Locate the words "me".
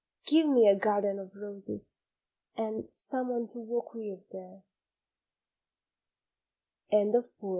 0.49-0.67